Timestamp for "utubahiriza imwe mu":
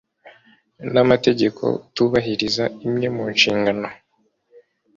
1.85-3.25